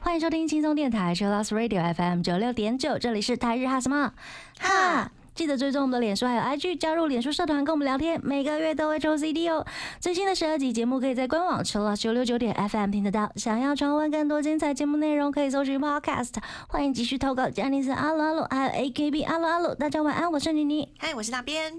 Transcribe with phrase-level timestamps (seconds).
[0.00, 4.12] 欢迎收听轻松电台 c h i l l o s Radio FM 九六点九，这里是台日哈什么？
[4.58, 5.12] 哈。
[5.36, 9.62] 记得追踪我们的脸书还有 IG，加入脸书社团跟我们聊天，每个月都会抽 CD 哦。
[10.00, 13.30] 最新的十二集节目可以在官网 c h i l l 九六九点 FM 听得到。
[13.36, 16.32] 想要重温更多精彩节目内容，可以搜寻 Podcast。
[16.68, 19.74] 欢迎继续投稿，加尼斯阿鲁阿鲁，还有 AKB 阿鲁阿鲁。
[19.74, 20.88] 大家晚安，我是妮妮。
[20.96, 21.70] 嗨，我是那边。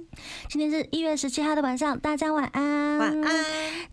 [0.48, 3.00] 今天是一月十七号的晚上，大家晚安。
[3.00, 3.46] 晚安。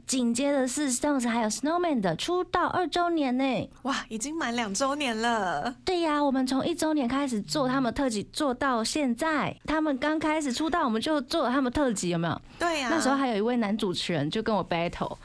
[0.06, 3.70] 紧接着是 Stones 还有 Snowman 的出道二周年呢。
[3.84, 5.74] 哇，已经满两周年了。
[5.86, 9.53] 对呀，我们从一周年开始做他们特辑，做到现在。
[9.66, 12.42] 他们刚开始出道，我们就做了他们特辑，有没有？
[12.58, 12.88] 对呀。
[12.90, 15.16] 那时候还有一位男主持人就跟我 battle，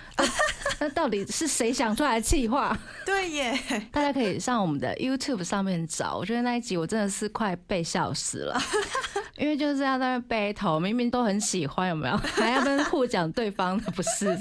[0.80, 2.78] 那 到底是谁想出来的气话？
[3.06, 3.60] 对耶。
[3.92, 8.62] 大家可以上我们的 YouTube 上面找，我觉得那一集我真的是快被笑死了。
[9.38, 12.18] 因为就是要在那背头，明明都很喜欢，有没有？
[12.18, 14.26] 还要跟互讲对方的不是？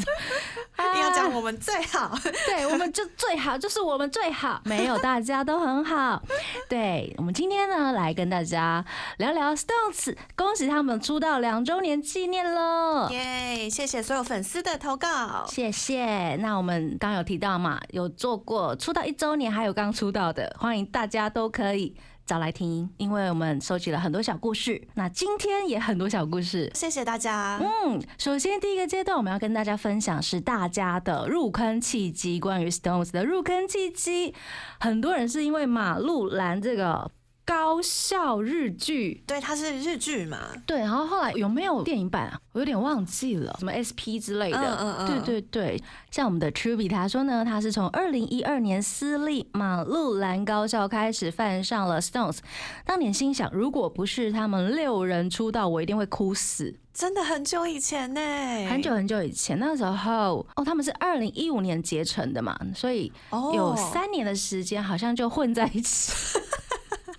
[0.78, 6.20] 要讲我们最好，对，我们就最好，就是我们最好，没有大家都很好。
[6.68, 8.84] 对，我们今天呢，来跟大家
[9.18, 13.70] 聊聊 Stones，恭喜他们出道两周年纪念喽，耶！
[13.70, 16.34] 谢谢所有粉丝的投稿，谢谢。
[16.36, 21.94] 那我们刚有提到嘛，有做过出道一周年，还有刚出道的，欢迎大家都可以。
[22.26, 24.86] 找来听，因为我们收集了很多小故事。
[24.96, 27.58] 那今天也很多小故事，谢谢大家。
[27.58, 34.34] 嗯，首先第一个阶段我们要跟大家分享是大家的入坑契机，关于 Stones 的入坑契机。
[34.78, 37.10] 很多人是因为马路兰这个。
[37.48, 40.38] 高校日剧，对，它是日剧嘛？
[40.66, 42.38] 对，然后后来有没有电影版啊？
[42.52, 44.58] 我有点忘记了，什么 SP 之类的。
[44.58, 45.06] 嗯嗯嗯。
[45.06, 52.40] 对对对，像我们的 Truby 他说呢，他是从二零一二年私立马路兰高校开始犯上了 Stones，
[52.84, 56.78] 当年心想，如果不是他们六人出道，我一定会哭死。
[56.92, 58.20] 真的很久以前呢，
[58.68, 63.10] 很久很久以前，那时候哦，他们是二零一五年结成的嘛，所以
[63.54, 66.12] 有三年的时间，好像就混在一起。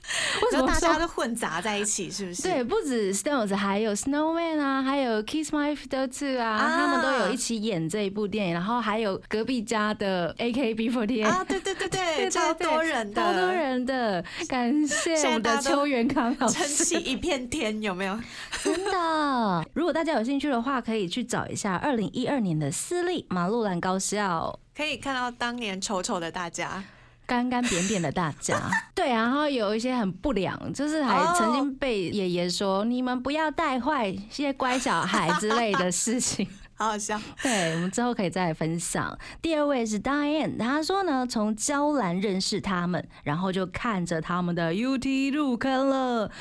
[0.44, 2.10] 为什么大家都混杂在一起？
[2.10, 2.42] 是不是？
[2.42, 8.54] 对，不止 Stones，还有 Snowman 啊，还有 Kiss My Feet 啊，他们都有一起演这一部电影。
[8.54, 18.20] 然后还有隔壁家的 AKB48 啊，对对对 对，超多人的，超多人的，感谢我们的邱元康老师，撑起一片天，有没有？
[18.64, 26.84] 真的，如果大家有兴趣的话，可以去找一下二零一二年的私立马路兰高校，可以看到当年丑丑的大家。
[27.30, 28.60] 干干扁扁的大家，
[28.96, 37.22] 对，然后有一些很不良，就是还曾经被爷爷说你们不要带坏些乖小孩之类的事情，好 好笑。
[37.44, 39.16] 对，我们之后可以再来分享。
[39.44, 46.32] 第二位是 Diane，他说呢，从娇兰认识他们，然后就看着他们的 UT 入坑了。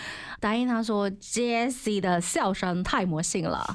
[0.41, 3.75] Diane 他说 Jessie 的笑声太魔性了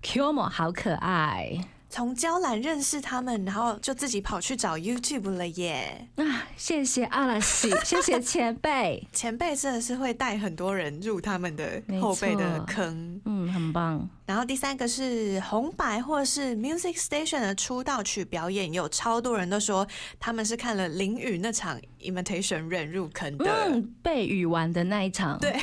[0.00, 1.58] q m o 好可爱。
[1.94, 6.08] 从娇兰认识他们，然后就自己跑去找 YouTube 了耶！
[6.16, 14.10] 啊，谢谢阿拉西， 谢谢前辈，前辈真的是会带很多人入他们的后辈的坑，嗯，很棒。
[14.26, 19.86] 然后第三个是红白或是 Music Station 的出道曲表演，有超多人都说
[20.18, 25.56] 他们是看了林雨那场 Imitation Rain 入坑的，嗯，被雨玩的那一场，对，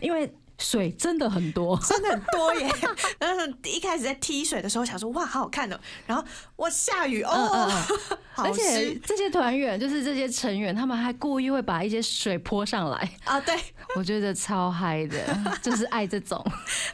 [0.00, 0.32] 因为。
[0.62, 2.70] 水真的很多， 真的很多耶！
[3.18, 5.78] 然后一开始在踢水的时候，想说哇，好好看哦。
[6.06, 6.24] 然后
[6.56, 7.70] 哇，下雨哦，
[8.36, 13.40] 而且这些团员就是这些成员，他们还故意会把一些水泼上来啊。
[13.40, 13.54] 对，
[13.96, 16.44] 我觉得超嗨的，就是爱这种，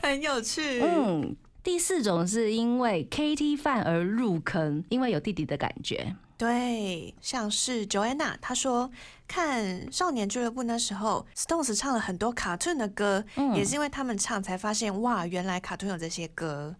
[0.02, 0.80] 很有趣。
[0.82, 6.16] 嗯，第四种是因为 KT 饭而入坑，因为有弟弟的感觉。
[6.38, 8.88] 对，像是 Joanna，她说
[9.26, 13.24] 看少年俱乐部那时候，Stones 唱了很多卡通的歌，
[13.56, 16.76] 也是因为他们唱才发现哇，原来卡通有这些歌。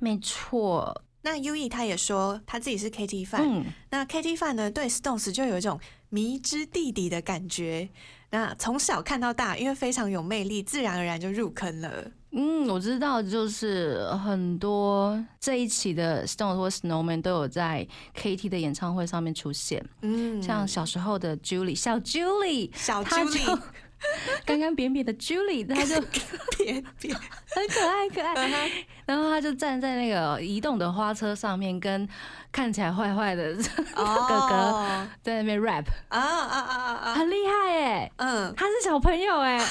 [0.00, 5.78] 没错，那 U E 他也说他自己是 KT 范，那 KT 范呢对 Stones 就有一种
[6.08, 7.88] 迷之弟弟的感觉。
[8.30, 12.10] 那从小看到大，因为非常有魅力，自然而然就入坑了。
[12.38, 19.82] 嗯，我知道，就是很多这一期的 Stone 或 Snowman 都有在 KT 的演唱会上面出现。
[20.02, 23.58] 嗯，像小时候的 Julie，小 Julie，小 Julie，
[24.44, 25.98] 干干扁扁的 Julie，他就
[26.58, 27.16] 扁扁，
[27.54, 28.70] 很可爱可爱。
[29.06, 32.06] 然后他就站在那个移动的花车上面，跟
[32.52, 33.54] 看起来坏坏的
[33.96, 35.86] 哥哥在那边 rap。
[36.08, 37.14] 啊啊啊啊！
[37.14, 39.58] 很厉害哎，嗯，他是小朋友哎。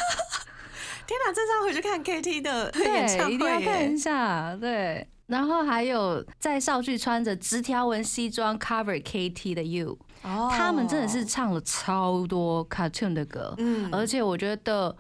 [1.08, 4.56] 天哪，这次要回去看 KT 的 演唱会，一定要看一下。
[4.56, 14.96] 对，然后还有在少剧穿着直条纹西装 cover KT 的 You，他们真的是唱了超多 cartoon 的歌，嗯，而且我觉得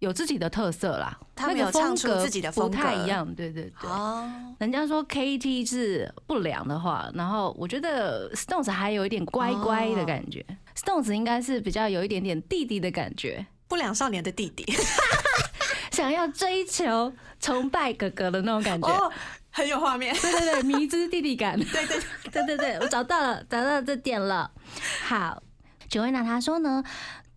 [0.00, 2.76] 有自己的特色啦，他们有唱出自己的风格。
[2.76, 3.90] 不太一样，对对对。
[3.90, 10.44] 哦，人家说 KT 是不良的话，然后我觉得 Stones 还有一点乖乖的感觉
[10.76, 14.64] ，Stones 应该是比较有一点点弟弟的感觉，不良少年的弟弟，
[15.92, 19.12] 想要追求崇拜哥哥的那种感觉，哦，
[19.50, 24.50] 很有画面，对对对，迷之弟弟感， 对对对对对，我找到了，找到这点了。
[25.02, 25.42] 好，
[25.88, 26.82] 九维娜她说呢。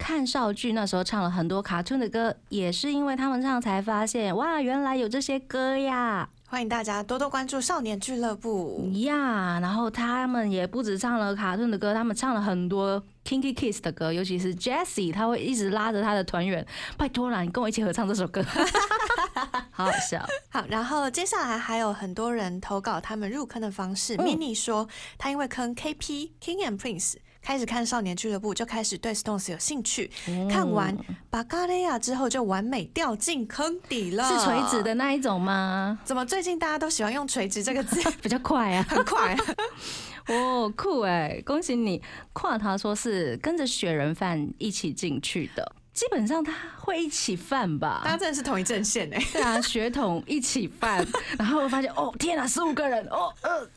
[0.01, 6.29] 看少剧那时候唱了很多卡通的歌，也是因为他们唱才发现，哇，原来有这些歌呀！
[6.51, 9.59] 欢迎大家多多关注少年俱乐部呀。
[9.59, 16.65] 然后他们也不止唱了卡顿的歌，他们唱了很多 Kinky Kiss 的歌，尤其是 Jessie，他会一直拉着他的团员，
[16.97, 18.43] 拜托啦，你跟我一起合唱这首歌，
[19.69, 20.25] 好好笑。
[20.49, 24.17] 好，然后接下来还有很多人投稿他们入坑的方式。
[24.17, 27.17] Mini 说他因为坑 KP King and Prince。
[27.41, 30.09] 开始看少年俱乐部，就开始对 Stones 有兴趣。
[30.49, 30.95] 看完
[31.29, 34.23] 巴嘎雷亚之后，就完美掉进坑底了。
[34.23, 35.99] 是垂直的那一种吗？
[36.03, 37.99] 怎么最近大家都喜欢用垂直这个字？
[38.21, 39.35] 比较快啊， 很快。
[40.27, 41.99] 哦，酷哎，恭喜你！
[42.33, 47.99] 跨他说是跟着雪人饭一起进去的，基本上他会一起犯吧？
[48.05, 49.21] 大家真的是同一阵线哎。
[49.33, 51.05] 对啊，血统一起犯，
[51.37, 53.67] 然后我发现哦，天哪，十五个人哦，呃。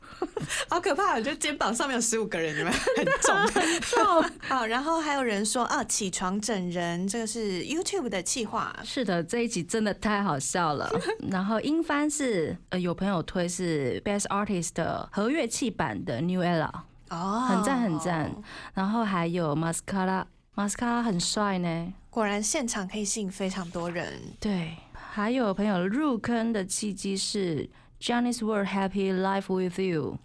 [0.69, 1.15] 好可怕！
[1.17, 4.31] 我觉得肩膀上面有十五个人，你们很重 很重。
[4.43, 8.73] 好，然后还有人说啊，起床整人，这个是 YouTube 的企划。
[8.85, 10.89] 是的，这一集真的太好笑了。
[11.29, 16.71] 然后英翻是呃，有朋友推是 Best Artist 的和乐器版的 New Era，
[17.11, 18.33] 哦，很赞很赞。
[18.75, 21.93] 然后还有 Mascara，Mascara 很帅呢。
[22.13, 24.21] 果然现场可以吸引非常多人。
[24.39, 27.69] 对，还有朋友入坑的契机是。
[28.03, 30.19] Johnny's World Happy Life with You，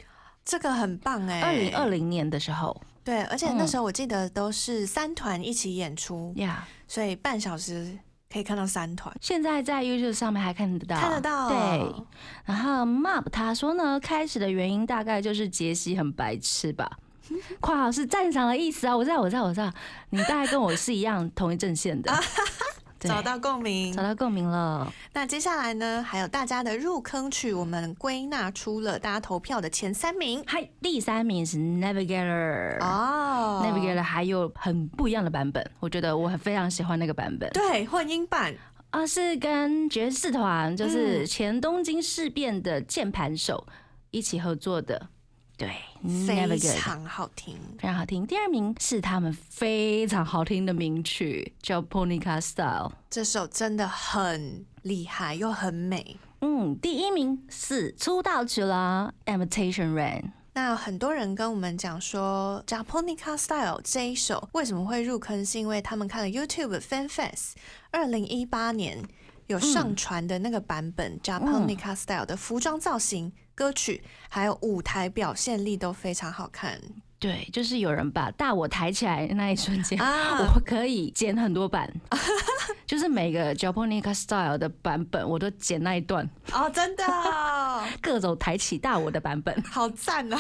[0.44, 1.42] 这个很棒哎！
[1.42, 7.96] 二零二零年的时候，对，而且那时候我记得都是三团一起演出呀，所以半小时
[8.34, 9.16] 可以看到三团。
[9.22, 11.50] 现在在 YouTube 上面还看得到，看得到。
[11.50, 12.04] 对，
[12.46, 16.98] 然后 Map 他说呢，开始的原因大概就是杰西很白痴吧，
[17.60, 19.72] 括号是赞赏的意思啊，我知道，我知道，我知道，
[20.10, 22.12] 你大概跟我是一样同一阵线的。
[23.00, 24.92] 找到共鸣，找到共鸣了。
[25.14, 26.02] 那接下来呢？
[26.02, 30.44] 还有大家的入坑曲，我们归纳出了大家投票的前三名。
[30.48, 37.48] 嗨，第三名是 Navigator 哦，Navigator 还有很不一样的版本，我觉得我很非常喜欢那个版本。
[37.52, 38.56] 对，混音版
[38.90, 43.68] 啊，是跟爵士团，就是前东京事变的键盘手
[44.10, 45.10] 一起合作的。
[45.58, 45.76] 对，
[46.28, 48.26] 非常好听，非常好听。
[48.28, 56.18] 第二名是他们非常好听的名曲，叫《Ponica Style》，这首真的很厉害又很美。
[56.42, 60.22] 嗯，第一名是出道曲啦，《Imitation Rain》。
[60.54, 67.54] 那很多人跟我们讲说，《Japonica Style》这一首为什么会入坑，是因为他们看了 YouTube Fan Fest
[67.92, 69.04] 二零一八年
[69.48, 73.34] 有上传的那个版本《Japanica Style》的服装造型。
[73.58, 76.80] 歌曲还有舞台表现力都非常好看。
[77.20, 81.92] 对，就是有人把大我抬起来那一瞬间，我可以剪很多版，
[82.86, 86.30] 就是每个 Japonica Style 的版本我都剪那一段。
[86.54, 87.04] 哦，真的，
[88.04, 90.40] 各种抬起大我的版本，好赞啊！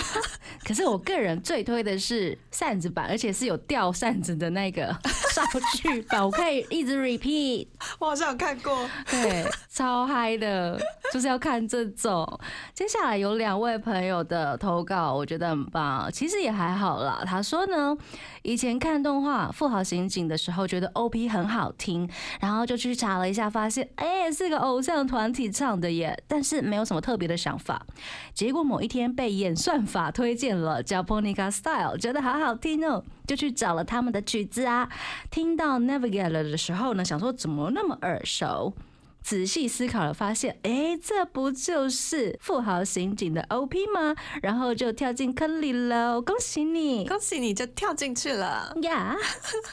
[0.63, 4.95] 可是我个人最推的是扇子版，而且是有吊扇子的那个
[5.33, 5.41] 少
[5.77, 7.65] 剧版，我可以一直 repeat。
[7.97, 10.79] 我好像有看过，对，超嗨的，
[11.11, 12.39] 就是要看这种。
[12.75, 16.66] 接下来有两位朋友的投稿，我觉得很棒，其实也还。
[16.67, 17.95] 还好啦，他说呢，
[18.41, 22.09] 以前看动画《富豪刑警》的时候，觉得 OP 很好听，
[22.41, 27.85] 然后就去查了一下，发现哎，是个偶像团体唱的耶，但是没有什么特别的想法。
[28.33, 34.89] 结果某一天被演算法推荐了《Japonica Style》，觉得好好听哦，就去找了他们的曲子啊。
[35.31, 38.73] 听到《Navigator》的时候呢，想说怎么那么耳熟？
[39.27, 44.15] 仔细思考了，发现，哎，这不就是富豪刑警的 OP 吗？
[44.41, 49.13] 然后就跳进坑里了，恭喜你，恭喜你就跳进去了呀！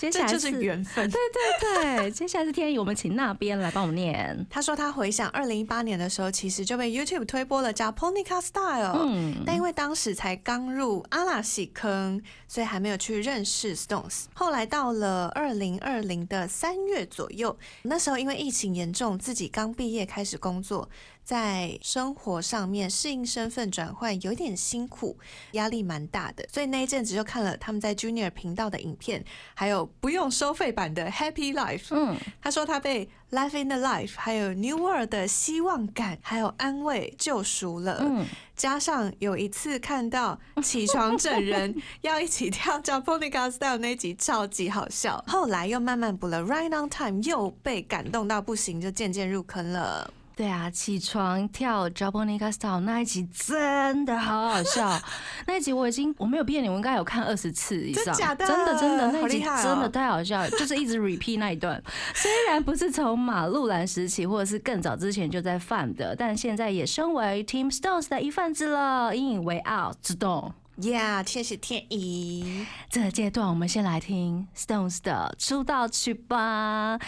[0.01, 2.11] 接下来就是缘分，对对对。
[2.11, 4.45] 接下来是天意，我们请那边来帮我们念。
[4.51, 14.25] 他说他回想二零一八年的时候，其实就被 YouTube 推播了叫 Ponica Style，嗯，但因为当时才刚入阿拉西坑，所以还没有去认识 Stones。
[14.35, 20.89] 后来到了二零二零的三月左右，那时候因为疫情严重，自己刚毕业开始工作，
[21.25, 25.19] 在生活上面适应身份转换有点辛苦，
[25.53, 31.87] 压力蛮大的，所以那一阵子就看了他们在 Junior 频道的影片，还有不用收费版的 Happy Life。
[31.91, 38.01] 嗯，他说他被 Life in the Life 还有 New World 的希望感还有安慰救赎了。
[38.03, 50.13] 嗯，加上有一次看到起床整人 要一起跳 Japonica Style 那集超级好笑，后来又慢慢补了 Right on Time，又被感动到不行，就渐渐入坑了。
[50.37, 55.01] 对啊，起床跳 Japanese Style 那一集真的好好笑，
[55.47, 61.81] 那一集我已经我没有骗你，我应该有看二十次以上，真的真的真的那一集真的太好笑，就是一直 repeat 那一段。
[62.15, 72.67] 虽然不是从马路兰时期或者是更早之前就在犯的，但现在也身为 Team Stones 的一份子了，引以为傲，自动？Yeah，谢谢天意。
[72.91, 76.99] 这个阶段我们先来听 Stones 的出道曲吧。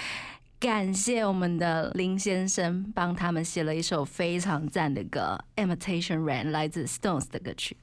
[0.59, 7.77] 感谢我们的林先生帮他们写了一首非常赞的歌，《Imitation Rain》，来自 Stones 的歌曲。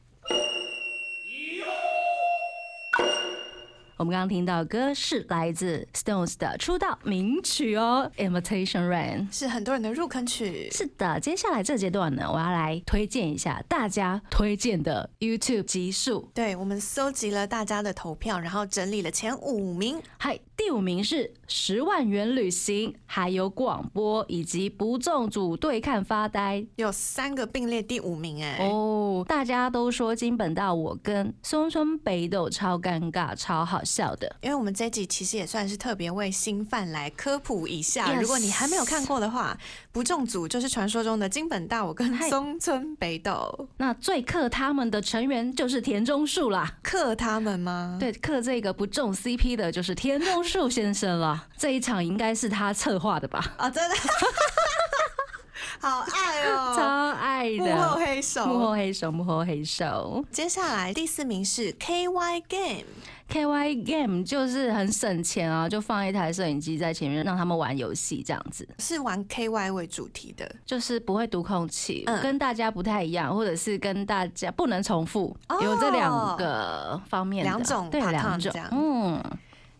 [3.95, 10.67] 我们刚刚听到歌是来自 Stones 的出道名曲哦，《Imitation Rain》是很多人的入坑曲。
[10.71, 16.31] 是的，接下来这阶段呢，我要来推荐一下大家推荐的 YouTube 集数。
[16.33, 20.01] 对，我们搜集了大家的投票，然后整理了前五名。
[20.17, 28.57] 嗨，第五名是十万元旅行，还有广播以及不中组对看发呆，有三个并列第五名哎。
[28.67, 33.81] 哦，大家都说金本大我跟松村北斗超尴尬，超好。
[33.83, 38.13] 笑的，因为我们这集其实也算是特别为新饭来科普一下。
[38.19, 39.55] 如果你还没有看过的话，
[39.91, 43.67] 不中组就是传说中的金本大我跟松村北斗。
[43.77, 46.77] 那最克他们的成员就是田中树啦。
[46.81, 47.97] 克他们吗？
[47.99, 51.47] 对，克这个不中 CP 的就是田中树先生了。
[51.57, 53.43] 这一场应该是他策划的吧？
[53.57, 53.95] 啊，真的，
[55.79, 60.23] 好爱哦， 超爱的幕后黑手，幕后黑手，幕后黑手。
[60.31, 62.85] 接下来第四名是 KY Game。
[63.29, 68.67] K Y Game 就是很省钱啊，就放一台摄影机在前面，让他们玩游戏这样子。
[68.77, 78.53] 是玩 K Y 为主题的，就是不会读空气，跟大家不太一样，或者是跟大家不能重复，有这两个方面，两种对两种。
[78.71, 79.23] 嗯，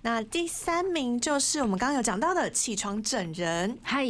[0.06, 4.06] 那第三名就是我们刚刚有讲到的起床整人，嗨，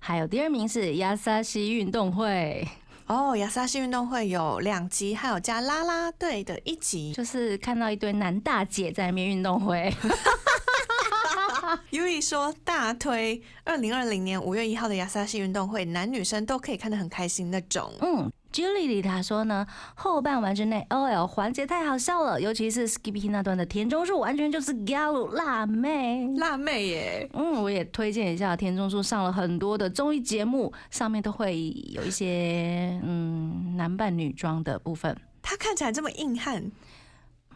[0.00, 2.66] 还有第二名是亚萨西运动会。
[3.06, 9.94] 哦，亚萨西运动会有两集，还有加啦啦队的一集，就是看到一堆男大姐在那边运动会。
[11.90, 17.92] U E 说大推二零二零年五月一号的亚萨西运动会，男女生都可以看得很开心那种。
[18.00, 18.28] 嗯。
[18.52, 27.30] Julie 他说呢，后半完之内 OL 环节太好笑了，尤其是 Skippy 那段的田中树，完全就是 Gal 辣妹，辣妹耶。
[27.34, 35.16] 嗯，我也推荐一下田中树上了很多的综艺节目，上面都会有一些嗯男扮女装的部分。
[35.42, 36.70] 他看起来这么硬汉，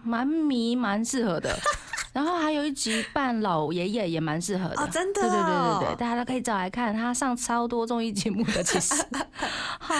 [0.02, 1.56] 蛮迷，蛮适合的。
[2.14, 8.94] 然后还有一集扮老爷爷也蛮适合的，真的，对对对对对，大家都可以找来看，他上超多综艺节目的，其实。
[9.80, 9.94] 好，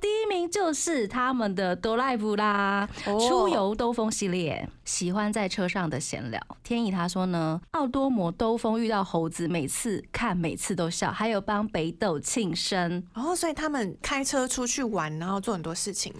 [0.00, 6.40] 第一名就是他们的哆啦 A 啦，出游兜风系列，喜欢在车上的闲聊。
[6.64, 16.14] 天意他说呢，奥多摩兜风遇到猴子，每次看每次都笑，还有帮北斗庆生，哦，所以他们开车出去玩，然后做很多事情。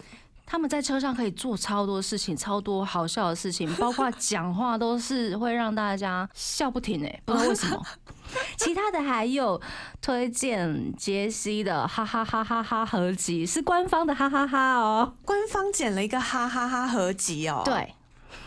[0.51, 7.83] 他们在车上可以做超多事情，超多好笑的事情， 包括讲话都是会让大家笑不停哎，不知道为什么。
[8.57, 9.61] 其他的还有
[10.01, 17.61] 推荐杰西的哈哈哈哈哈合集，是官方的哈哈哈哦，官方剪了一个哈哈哈合集哦。
[17.67, 17.95] 对，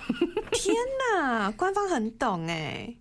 [0.54, 0.76] 天
[1.16, 2.96] 哪，官方很懂哎。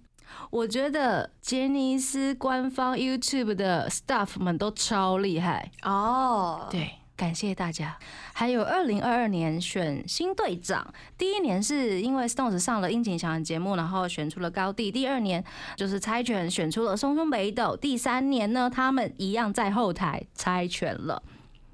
[0.51, 6.67] 我觉得杰尼斯官方 YouTube 的 staff 们都超厉害哦。
[6.71, 7.00] 对。
[7.21, 7.99] 感谢大家。
[8.33, 14.91] 还有二零二二年选新队长，第一年是因为 Stones 上了樱井翔的节目，然后选出了高地。
[14.91, 15.45] 第二年
[15.77, 17.77] 就是猜拳选出了松松北斗。
[17.77, 21.23] 第三年呢，他们一样在后台猜拳了。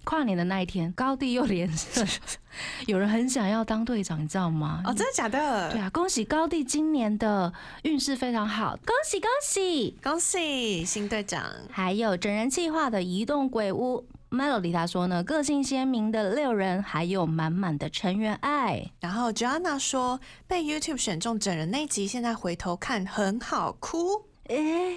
[0.03, 2.05] 跨年的那一天，高地又连胜，
[2.87, 4.83] 有人很想要当队长，你知道吗？
[4.85, 5.71] 哦，真的假的？
[5.71, 7.53] 对啊，恭喜高地今年的
[7.85, 11.45] 运势非常好，恭喜恭喜恭喜新队长！
[11.71, 14.05] 还有整人计划的移动鬼屋。
[14.31, 18.91] Melody 他说呢，个性鲜明的六人，还有满满的成员爱。
[19.01, 24.25] 然后 Joanna 说，被 YouTube 选中整人那集，现在回头看很好哭。
[24.49, 24.97] 哎，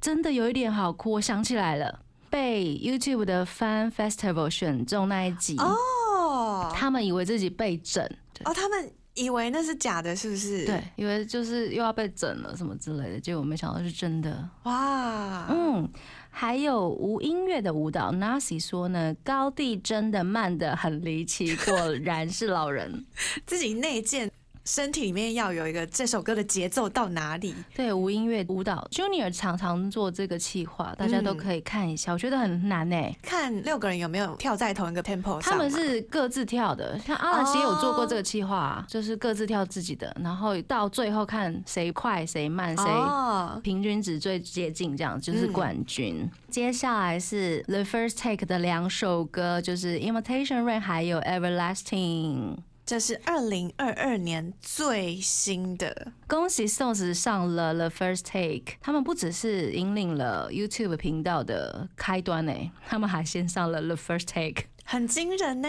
[0.00, 1.12] 真的有一点好哭。
[1.12, 2.00] 我想起来了，
[2.30, 8.04] 被 YouTube 的 Fan Festival 选中那一集哦，他们以为自己被整
[8.44, 8.92] 哦，他们。
[9.18, 10.64] 以为那是假的，是不是？
[10.64, 14.48] 对，以为就是又要被整了什么之类的，结果没想到是真的。
[14.64, 15.88] 哇，嗯，
[16.30, 23.04] 还有无音乐的舞蹈，Nasi 说呢，高地真的慢的很离奇，果然是老人，
[23.44, 24.30] 自己内建。
[24.68, 27.54] 身体里面要有一个这首歌的节奏到哪里？
[27.74, 32.12] 对，无音乐舞蹈，Junior 常常做这个企划，大家都可以看一下。
[32.12, 35.40] 我觉得很难诶，看六个人有没有跳在同一个 tempo 上。
[35.40, 42.84] 他们是各自跳的，像阿拉西也有做过这个企划，就是各自跳自己的，然后到最后看谁快谁慢，谁
[43.62, 46.28] 平均值最接近，这样就是冠军。
[46.50, 52.58] 接下来是 The First Take 的两首歌，就是 Invitation Rain 还有 Everlasting。
[52.88, 58.76] 这是二零二二年最新的，恭喜 Stones 上了 The First Take。
[58.80, 62.54] 他们不只是引领了 YouTube 频道的开端呢，
[62.86, 65.68] 他们还先上了 The First Take，很惊人呢。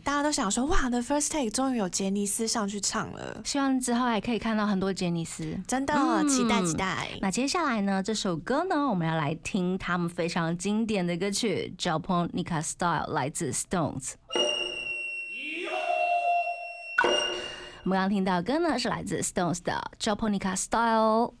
[0.00, 5.94] 大家都想说，哇，The First Take 终于有杰尼斯上去唱了，希望之后还可以看到很多杰尼斯，真的
[6.28, 7.08] 期待期待。
[7.22, 14.12] 那接下来呢，这首歌呢，我们要来听他们非常经典的歌曲《Japonica Style》，来自 Stones。
[17.88, 21.32] 我们刚刚听到歌呢，是来自 Stones 的 Japonica Style。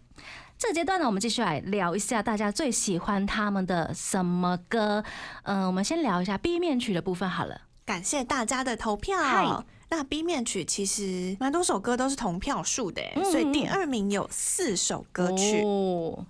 [0.56, 5.04] 这个阶段呢，我们继续来聊一下大家最喜欢他们的什么歌。
[5.42, 7.60] 嗯，我们先聊一下 B 面曲的部分好了。
[7.84, 9.62] 感谢大家的投票。
[9.90, 15.64] 那 B 面曲其实蛮多首歌都是同票数的，所以第二名有四首歌曲，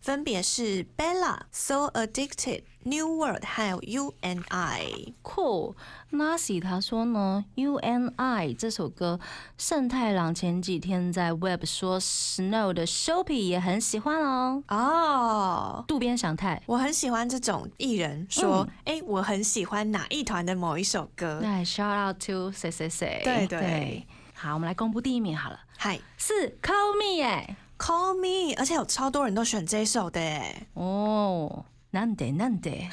[0.00, 5.12] 分别是 Bella、So Addicted、New World 还有 You and I。
[5.23, 5.75] Cool。
[6.11, 9.21] Nasi 他说呢，You and I 这首歌，
[9.59, 14.62] 盛太郎前几天在 Web 说，Snow 的 Shopee 也很喜欢哦。
[14.69, 21.41] 哦，渡边祥太，我很喜欢这种艺人说，哎，我很喜欢哪一团的某一首歌。
[21.43, 23.21] 那，Shout out to 谁谁谁。
[23.23, 24.07] 对对。
[24.35, 25.59] 好，我们来公布第一名好了。
[25.76, 30.67] 嗨，是 Call Me 哎，Call Me，而且有超多人都选这首的哎。
[30.75, 31.64] 哦。
[31.90, 32.87] 难得难得，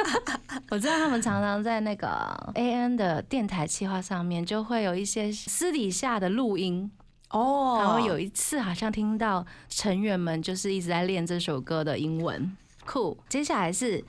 [0.70, 2.08] 我知道他们常常在那个
[2.54, 6.90] A N 的电台企划上面，就会有一些私底下的录音
[7.28, 7.76] 哦。
[7.78, 13.18] 然后有一次好像听到成员们就是一直在练这首歌的英文，酷。
[13.28, 14.02] 接下来是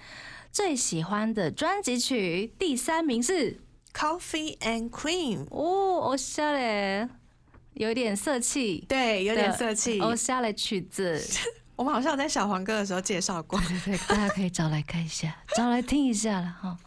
[0.50, 3.60] 最喜欢的专辑曲，第三名是
[3.94, 5.46] Coffee and Cream。
[5.50, 7.08] 哦，欧夏嘞，
[7.74, 11.22] 有点色气，对，有点色气，欧夏的曲子。
[11.76, 16.78] 我们好像在小黄歌的时候介绍过，对对，大家可以找来看一下，找来听一下了哈。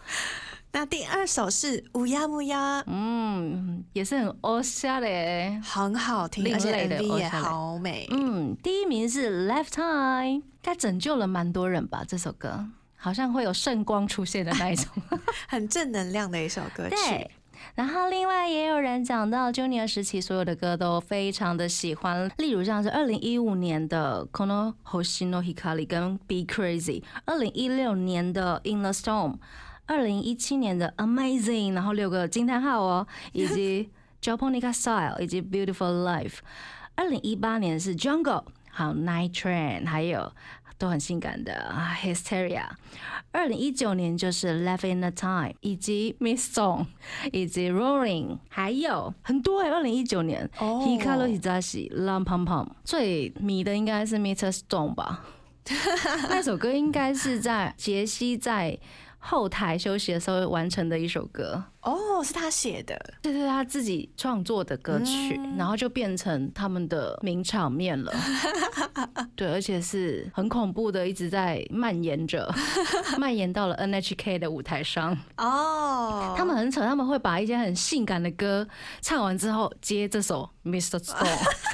[0.70, 8.08] 那第二首是乌鸦木鸦，嗯，也是很欧夏嘞，很好听，而且 MV 也好美。
[8.10, 12.04] 嗯，第一名是 Lifetime，它拯救了蛮多人吧？
[12.06, 12.66] 这首歌
[13.04, 14.86] 好像会有圣光出现的那一种，
[15.46, 16.96] 很正能量的一首歌曲。
[16.96, 17.30] 对
[17.74, 29.36] 然后另外也有人讲到，Junior 时期所有的歌都非常的喜欢，例如像是二零一五年的 Kono Hoshino Hikari 跟 Be Crazy，二零一六年的 In the Storm，
[29.84, 33.90] 二零一七年的 Amazing，然后六个惊叹号哦，以及
[34.22, 36.38] Japonica Style，以及 Beautiful Life，
[36.94, 40.32] 二零一八年是 Jungle，好 Night Train，还有。
[40.78, 42.64] 都很性感的，Hysteria。
[43.32, 46.86] 二零一九年就是 Left in the Time，以及 Miss Song，
[47.32, 49.70] 以及 Rolling，还有很多哎。
[49.70, 54.52] 二零一九年，Hikaru Hisashi、Lam Pum Pum，最迷的应该是 Mr.
[54.52, 55.24] Stone 吧？
[56.28, 58.78] 那首歌应该是在杰西在。
[59.26, 68.12] 后台休息的时候完成的一首歌哦，是他写的，这是，他自己创作的歌曲，然后就变成他们的名场面了。
[69.34, 72.52] 对，而且是很恐怖的，一直在蔓延着，
[73.18, 75.16] 蔓延到了 NHK 的舞台上。
[75.38, 78.66] 哦，他们很扯，他们会把一些很性感的歌
[79.00, 80.98] 唱完之后，接这首 Mr.
[80.98, 81.73] Stone。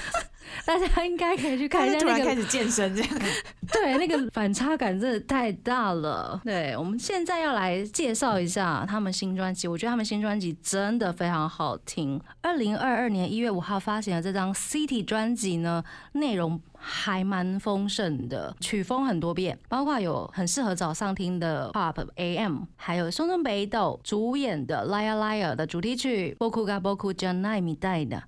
[0.65, 3.11] 大家应该可以去看一下那个开始健身这样，
[3.73, 6.41] 对，那个反差感真的太大了。
[6.45, 12.21] 对，我们现在要来介绍一下他们新专辑，我觉得他们新专辑真的非常好听。
[12.43, 28.23] 二零二二年一月五号发行的这张 City 专辑呢，内容还蛮丰盛的，曲风很多变，包括有很适合早上听的 Pop AM，还有松村北斗主演的 Liar Liar 的主题曲 Boku ga Boku Janai Mi 带的。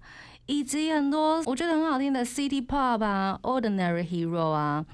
[0.47, 4.85] 以及很多我觉得很好听的 City Pop 啊，Ordinary Hero 啊，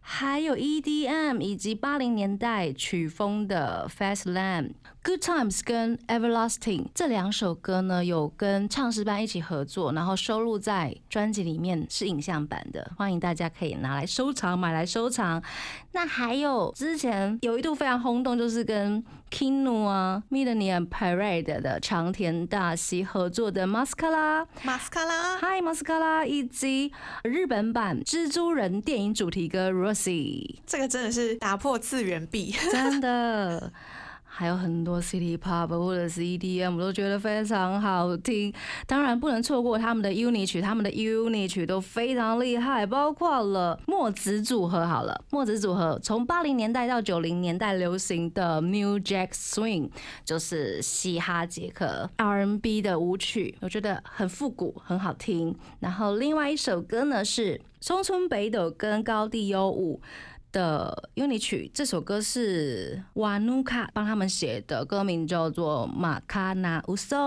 [0.00, 4.70] 还有 EDM，以及八零年代曲风的 Fast Lane、
[5.04, 15.42] Good Times 跟 Everlasting 这两首歌呢，有跟唱诗班一起合作，然后收录在专辑里面是影像版的，欢迎大家可以拿来收藏，买来收藏。
[15.90, 26.92] 那还有之前有一度非常轰动，就是跟 Kinu 啊 Millennium Parade 的长田大希合作的 Mascara Mascara Hi Mascara，以及
[27.24, 33.72] 日本版蜘蛛人电影主题歌 Rosie，这个真的是打破次元壁，真的。
[34.34, 38.50] 还有很多 City Pop 或者是 EDM，都觉得非常好听。
[38.86, 44.86] 当然不能错过他们的 Uni 曲，他们的 Uni 曲都非常厉害，包括了墨子组合。
[44.86, 49.90] 好了，墨子组合从八零年代到九零年代流行的 New Jack Swing，
[50.24, 55.54] 就是嘻哈杰克 R&B 的舞曲，我觉得很复古，很好听。
[55.80, 60.00] 然后另外一首歌呢是松村北斗跟高地优舞。
[60.52, 67.18] 的 UNI 曲这首歌是瓦努卡帮他们写的，歌名叫做《马卡纳乌索》。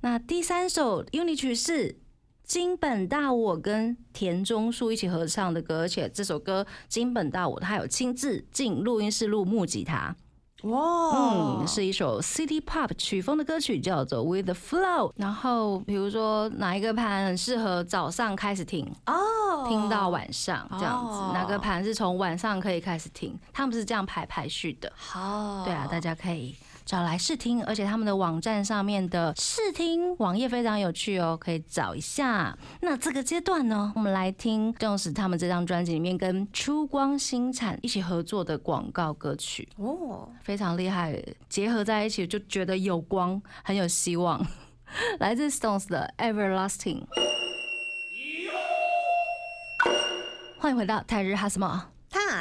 [0.00, 1.98] 那第三首 UNI 曲是
[2.42, 10.16] 金本大我跟田中树一起合唱的歌，而且这首歌金本大我他有亲自进录音室录木吉他。
[10.62, 15.12] 哇，嗯，是一首 City Pop 曲风的歌曲，叫做 With the Flow。
[15.16, 24.92] 然后比如说哪一个盘很适合早上开始听哦，听到晚上这样子，哪个盘是从晚上可以开始听，他们是这样排排序的。
[24.96, 26.56] 好，对啊，大家可以。
[26.88, 32.56] 找来试听，而且他们的网站上面的试听网页非常有趣哦，可以找一下。
[32.80, 44.42] 那这个阶段呢，我们来听正是他们这张专辑里面跟出光新产一起合作的广告歌曲哦，非常厉害，结合在一起就觉得有光，很有希望。
[45.18, 47.02] 来自 Stones 的 Everlasting，
[50.58, 51.88] 欢迎回到泰日哈什么。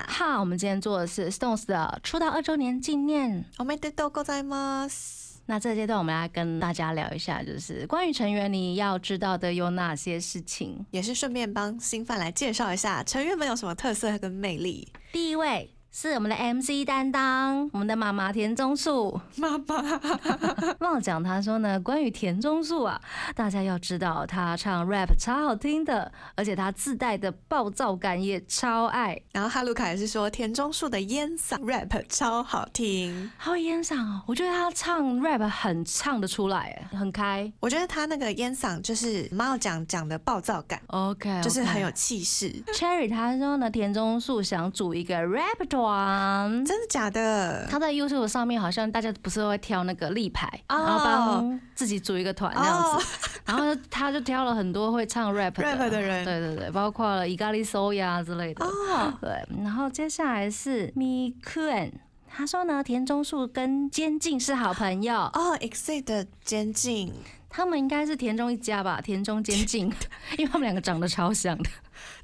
[0.07, 3.45] 好，我们今天做的是 Stones 的出道二周年纪念。
[3.57, 5.37] おめでとうございます？
[5.45, 14.87] 那这阶段我们来跟大家聊一下，就是关于成员你要知道的有哪些事情，也是顺便帮新范来介绍一下成员们有什么特色跟魅力。
[15.13, 15.76] 第一位。
[15.89, 19.19] 是我们的 MC 担当，我们的妈妈田中树。
[19.35, 19.99] 妈妈
[20.79, 23.01] 忘了讲，他说呢，关于田中树啊，
[23.33, 29.19] 大家要知道他唱 rap 超好听的，而且他自带的暴躁感也超爱。
[29.31, 37.51] 然后哈鲁卡也是说田中树的烟嗓 rap 超好听，好烟嗓哦，我觉得他唱 rap 很唱得出来，很开。
[37.59, 42.51] 我觉得他那个烟嗓就是猫讲讲的暴躁感，OK，就是很有气势。
[42.73, 46.65] Cherry 他说呢，田中树想组一个 rap 团。
[46.65, 47.65] 真的假的？
[47.69, 53.05] 他在 YouTube 上面好像大家不是会挑那个立牌，然后帮自己组一个团这样子，
[53.45, 58.65] 然后他就挑了很多会唱 rap rap 的人，对对对，包括了伊咖喱 so 呀之类的。
[58.65, 59.29] 哦，对，
[59.63, 61.91] 然后接下来是 Mi Kun，
[62.27, 67.13] 他说呢，田中树跟监禁是好朋友哦，Exit 的监禁，
[67.49, 68.99] 他们应该是田中一家吧？
[69.01, 69.91] 田中监禁，
[70.37, 71.69] 因为他们两个长得超像的。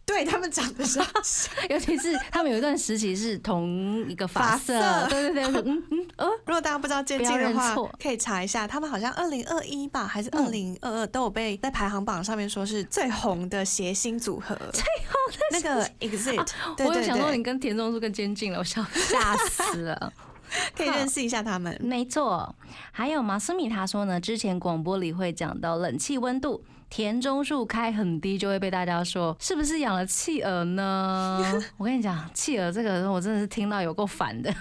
[0.05, 1.05] 对他们长得像，
[1.69, 4.73] 尤其是他们有一段时期是同一个发色。
[5.09, 14.55] 对对对， 嗯嗯呃，如果大家不知道接近的话，可以查一下，他们好像二零二一吧，还是二零二二，都有被在排行榜上面说是最红的谐星组合。
[14.73, 16.49] 最红的那个 Exit，
[16.85, 20.13] 我有想说你跟田中树更接近了，我笑吓死了。
[20.77, 21.75] 可以认识一下他们。
[21.81, 22.53] 没错，
[22.91, 26.63] 还有马思米他说呢，之前广播里会讲到冷气温度。
[26.95, 31.43] 田中树开很低，就会被大家说是不是养了企鹅呢？
[31.75, 34.53] 我跟你讲，企鹅这个我真的是听到有够烦的，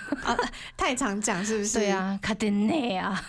[0.74, 1.78] 太常讲是不是？
[1.78, 3.22] 对啊，卡丁内啊，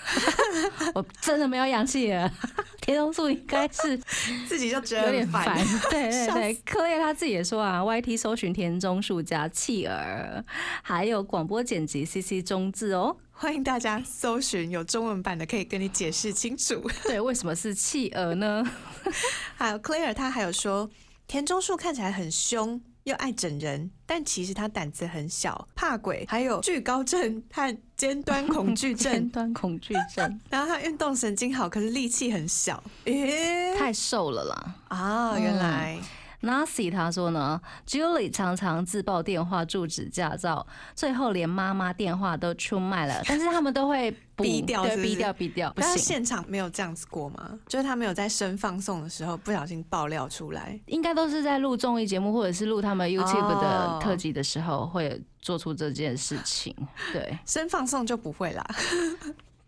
[0.96, 2.32] 我真的没有养企鹅。
[2.80, 3.98] 田中树应该是
[4.48, 5.54] 自己就觉得有点烦。
[5.92, 10.42] 对对对，科叶他自己也说啊，YT 搜寻田中树加企鹅，
[10.82, 13.18] 还有广播剪辑 CC 中字哦。
[13.44, 16.82] 欢迎大家搜寻有中文版的，可以跟你解释清楚。
[17.04, 18.64] 对，为什么是企鹅呢？
[19.58, 20.90] 还有 Claire，他还有说
[21.28, 29.12] 田中树看起来很凶，又爱整人，但其实他胆子很小，怕鬼，还有惧高症和尖端恐惧症。
[29.12, 30.40] 尖端恐惧症。
[30.50, 32.82] 然后他运动神经好，可是力气很小。
[33.04, 34.76] 诶，太瘦了啦！
[34.88, 36.00] 啊，原来。
[36.44, 45.72] Nasi 他说呢，Julie 常常自报电话、住址、驾照，最后连妈妈电话都出卖了， 但是他们都会逼掉，对，逼掉，逼掉。
[45.74, 47.58] 不是现场没有这样子过吗？
[47.68, 56.76] 就是他没有在声放送的时候不小心爆料出来，应该都是在录综艺节目或者是录他们 YouTube 的特辑的时候会做出这件事情。
[57.14, 58.66] 对，声放送就不会啦。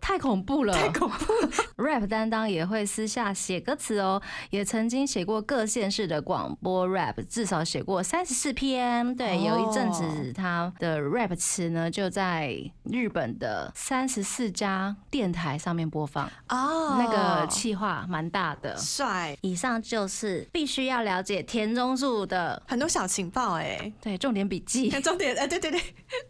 [0.06, 1.50] 太恐怖了，太恐怖了。
[1.84, 9.16] rap 担当也会私下写歌词哦，也曾经写过各县市的广播 rap，至少写过三十四篇。
[9.16, 19.36] 对，有一阵子他的 rap 词呢就在日本的三十四家电台上面播放哦，那个气话蛮大的，帅。
[19.42, 25.82] 以上就是必须要了解田中树的很多小情报哎，对，重点笔记， 重点哎，对对对，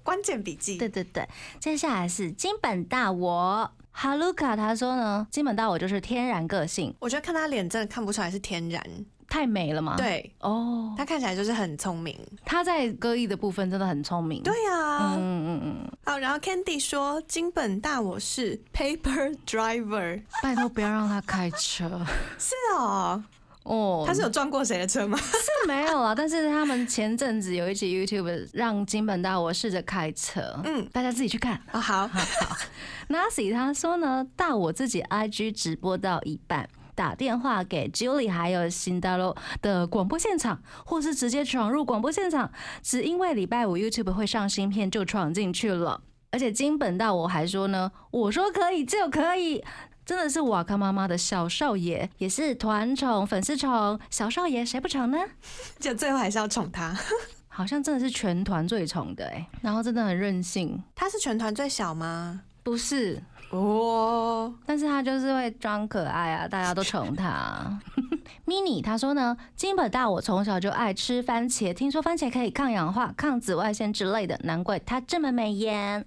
[0.02, 1.28] 关键笔记，对对对。
[1.60, 3.64] 接下来是金本大我。
[3.98, 6.94] 哈鲁卡他说呢，金本大我就是天然个性。
[7.00, 8.84] 我觉得看他脸真的看不出来是天然，
[9.30, 9.96] 太美了嘛？
[9.96, 12.20] 对，哦，他看起来就是很聪明。
[12.44, 14.44] 他在歌艺的部分真的很聪明。
[14.44, 15.92] 对呀，嗯嗯嗯。
[16.04, 22.06] 好，然后 Candy 说金本大我是 Paper Driver，拜托不要让他开车。
[22.38, 23.24] 是哦。
[23.65, 25.17] 哦，他是有撞过谁的车吗？
[25.17, 31.82] 是没有啊， 但是他们前阵子有一集 YouTube 让金本大我试着开车，嗯，大家自己去看啊。
[31.82, 32.21] 好， 好
[33.10, 42.51] ，Nasi 他说呢，大我自己 IG 直播到一半，打电话给 Julie 还有新大陆的广播现场，或是直接闯入广播现场，
[42.84, 46.01] 只因为礼拜五 YouTube 会上新片就闯进去了，
[46.32, 49.63] 而且金本大我还说呢，我说可以就可以。
[50.06, 55.18] 真的是瓦卡妈妈的小少爷，也是团宠、粉丝宠，小少爷谁不宠呢？
[55.80, 56.96] 就最后还是要宠他，
[57.50, 60.82] 好像真的是全团最宠的哎，然后真的很任性。
[60.94, 62.41] 他是全团最小吗？
[62.62, 67.80] 不是哦，但是他就是会装可爱啊，大家都宠他。
[68.46, 76.06] mini 他说呢，金本大我从小就爱吃番茄，听说番茄可以抗氧化、抗紫外线之类的，难怪他这么美颜。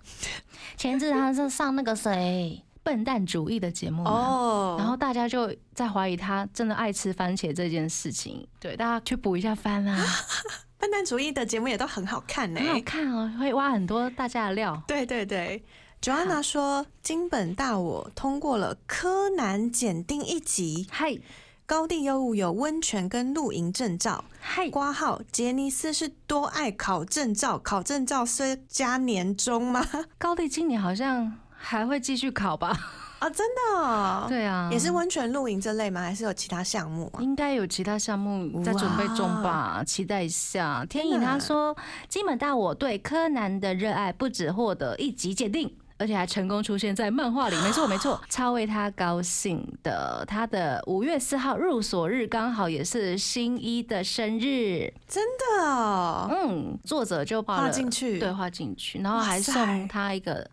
[0.76, 2.62] 前阵他是上那个谁？
[2.88, 8.48] 笨蛋主义的节目哦，然后大家就在怀疑他真的爱吃番茄这件事情。
[8.58, 10.02] 对，大家去补一下番啊！
[10.80, 14.82] 笨蛋主义的节目也都很好看呢，很好看哦，会挖很多大家的料。
[14.86, 15.62] 对对对
[16.00, 21.18] ，Joanna 说金本大我通过了柯南检定一级，嗨，
[21.66, 29.86] 高地优物有温泉跟露营证照，嗨，挂号杰尼斯是多爱考证照，考证照是加年终吗？
[30.16, 31.34] 高地今年好像。
[31.68, 32.74] 还会继续考吧？
[33.18, 34.24] 啊， 真的？
[34.26, 36.00] 对啊，也是温泉露营这类吗？
[36.00, 37.12] 还是有其他项目？
[37.18, 40.82] 应该有其他项目在准备中吧，期待一下。
[40.88, 41.76] 天颖他说，
[42.08, 47.56] 金本大我对柯南的热爱不止获得一级鉴定，而且还成功出现在漫画里。
[47.56, 50.24] 没错，没错， 超为他高兴的。
[50.26, 56.30] 他的五月四号入所日刚好也是新一的生日，真的哦。
[56.30, 60.48] 嗯，作者就画进去，对，画进去，然后还送他一个。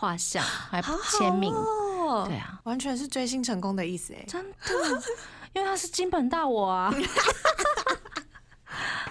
[0.00, 1.52] 画像 还签名，
[2.24, 4.56] 对啊，完全是追星成功的意思哎，真的，
[5.52, 6.90] 因为他是金本大我啊。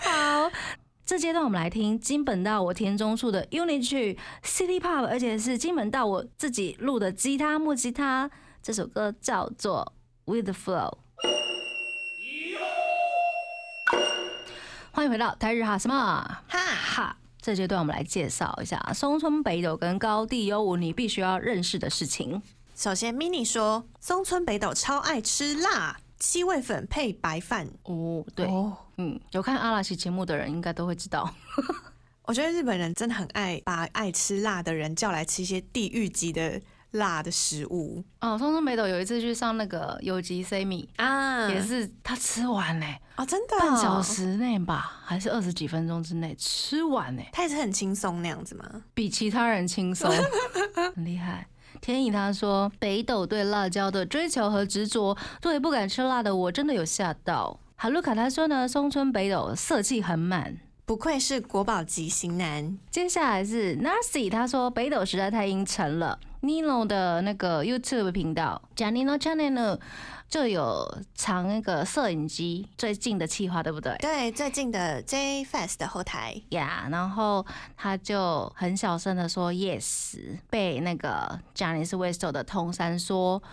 [0.02, 0.52] 好，
[1.06, 8.32] 这阶段我们来听金本大我田中树的 Unit 曲 City Pop，而且是金本大我自己录的吉他木吉他，
[8.63, 9.93] 这首歌叫做
[10.25, 10.97] With the Flow。
[14.91, 15.95] 欢迎回到台日哈什么？
[16.47, 16.60] 哈。
[16.60, 17.17] 哈。
[17.49, 22.39] 这阶段我们来介绍一下松村北斗跟高地优吾你必须要认识的事情。
[22.75, 27.67] 首先，mini 说松村北斗超爱吃辣，七味粉配白饭。
[27.85, 28.47] 哦，对，
[28.97, 31.33] 嗯，有看阿拉西节目的人应该都会知道。
[32.25, 36.62] 我觉得日本人真的很爱把爱吃辣的人叫来吃一些地狱级的。
[36.91, 48.84] 辣的食物哦，松松北斗有一次去上那个有机 C 米啊，也是他吃完嘞啊，真的半小时内吧，还是二十几分钟之内吃完嘞，他也是很轻松那样子吗？
[48.93, 50.12] 比其他人轻松，
[50.95, 51.47] 很厉害。
[51.82, 57.60] 天意他说北斗对辣椒的追求和执着，作为不敢吃辣的我真的有吓到。
[57.75, 60.58] 哈鲁卡他说呢，松村北斗色气很满。
[60.89, 62.75] 不愧是国宝级型男。
[62.89, 66.17] 接下来是 Narcy，他说北斗实在太阴沉了。
[66.41, 69.80] Nino 的那个 YouTube 频道 j a n i n o Channel
[70.28, 73.95] 就有藏那个摄影机最近的企划，对不对？
[73.99, 76.88] 对，最近的 J Fast 的后台呀。
[76.89, 77.45] 然后
[77.78, 80.15] 他就很小声的说 Yes，
[80.49, 83.43] 被那个 Janice West 的通山说。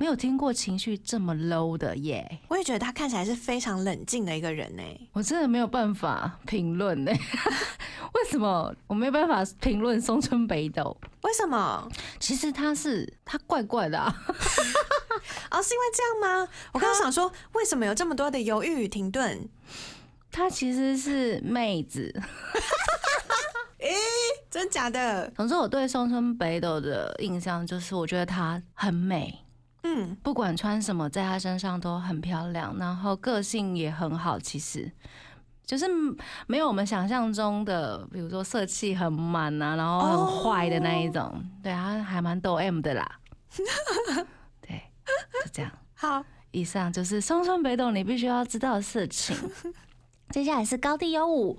[0.00, 2.40] 没有听过情绪这么 low 的耶！
[2.48, 4.82] 我也觉得他看起来是非常冷静的一个人呢。
[5.12, 7.12] 我真的没有办法评论呢，
[8.14, 10.96] 为什么我没有办法评论松村北斗？
[11.20, 11.86] 为什么？
[12.18, 14.06] 其实他是他怪怪的啊！
[15.50, 16.48] 哦，是因为这样吗？
[16.72, 19.46] 我刚刚想说，为什么有这么多的犹豫与停顿？
[20.32, 22.10] 他其实是妹子。
[23.80, 23.92] 诶，
[24.50, 25.30] 真假的？
[25.36, 29.44] 总之，我对松村北斗的印象就是，我觉得她很美。
[29.82, 34.38] 嗯，不管穿什么，在她身上都很漂亮，然后个性也很好。
[34.38, 34.90] 其实
[35.64, 35.86] 就是
[36.46, 41.42] 没有我们想象中的，比如说色气很满啊，然后很坏的那一种。
[41.62, 43.20] 对，她还蛮逗 M 的啦。
[44.60, 44.82] 对，
[45.44, 45.72] 就这样。
[45.94, 49.36] 好，以上就是松村北斗你必须要知道的事情。
[50.30, 51.58] 接下来是高地优五，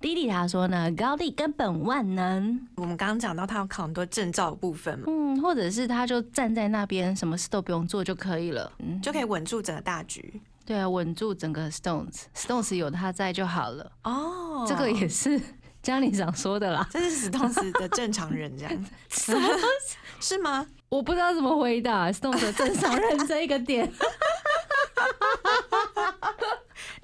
[0.00, 2.68] 弟弟他说呢，高地根本万能。
[2.76, 10.40] 我们刚刚讲到他要考很多证照的部分嘛，嗯，或者是他就站在那边，什么事都不用做就可以了，嗯，就可以稳住整个大局。
[10.64, 13.90] 对啊，稳住整个 Stones，Stones 有他在就好了。
[14.04, 15.40] 哦，这个也是
[15.82, 19.34] 江里长说的啦， 这是 Stones 的正常人这样子，
[20.20, 20.64] 是吗？
[20.88, 23.92] 我不知道怎么回答 Stones 正常人这一个点。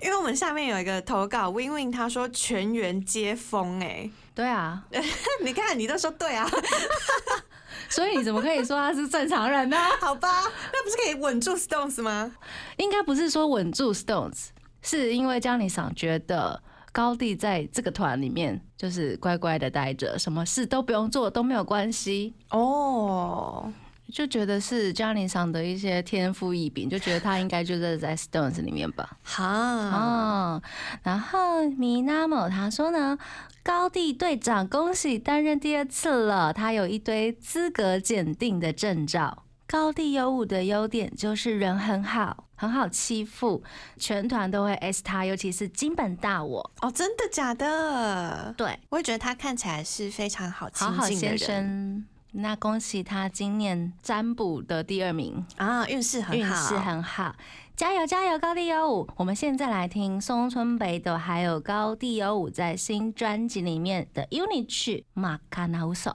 [0.03, 4.85] 因为我们下面有一个投稿，Win Win 他说全员接风，哎，对啊，
[5.43, 6.49] 你看你都说对啊，
[7.91, 9.77] 所以你怎么可以说他是正常人呢？
[10.01, 12.33] 好吧，那不是可以稳住 Stones 吗？
[12.77, 14.49] 应该不是说稳住 Stones，
[14.83, 23.73] 是因为江里桑觉得高地在这个团里面就是乖乖的待着，什么事都不用做都没有关系哦。
[24.12, 29.18] 就觉得是 Johnny 上的一些天赋异禀，就觉得他应该就是在 Stones 里面吧。
[29.23, 30.62] 好，哦，
[31.03, 33.18] 然后米纳姆他说呢，
[33.62, 39.44] 高地队长恭喜担任第二次了，他有一堆资格检定的证照。
[39.66, 43.62] 高地有五的优点就是人很好，很好欺负，
[43.99, 46.71] 全团都会 S 他，尤其是金本大我。
[46.81, 48.55] 哦，真的假的？
[48.57, 52.07] 对，我也觉得他看起来是非常好亲近的人。
[52.33, 57.35] 那恭喜他今年占卜的第二名啊，运势很好，运势很好，
[57.75, 58.38] 加油加油！
[58.38, 66.12] 高地优五，我们现在来听松村北斗还有高地优五在新专辑里面的 UNIT 曲《马卡纳乌索》。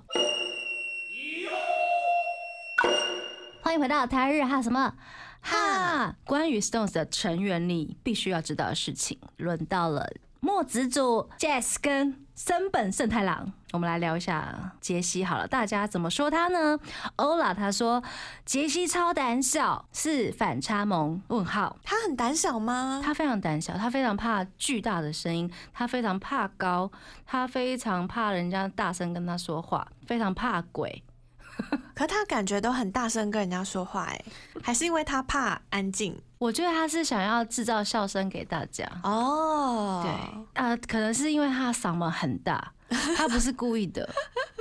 [3.62, 4.94] 欢迎回到台日哈什么
[5.42, 6.16] 哈？
[6.26, 10.08] 关于 Stones 的成员，里必须要知道的事情，轮到了。
[10.44, 15.48] 墨子组 Jazz 跟森本圣太郎，我们来聊一下杰西好了。
[15.48, 16.78] 大家怎么说他呢？
[17.16, 18.04] 欧拉他说
[18.44, 21.22] 杰西超胆小，是反差萌？
[21.30, 23.02] 问号，他很胆小吗？
[23.02, 26.92] 他非常胆小，他非常怕巨大的声音，他非常怕高，
[27.26, 31.02] 他非常怕人家大声跟他说话，非常怕鬼。
[31.94, 34.26] 可他感觉都很大声跟人家说话，哎，
[34.62, 36.20] 还是因为他怕安静？
[36.40, 38.86] 我觉得他是想要制造笑声给大家。
[39.04, 40.12] 哦，对，
[40.54, 42.74] 呃，可能是因为他嗓门很大，
[43.16, 44.10] 他不是故意的。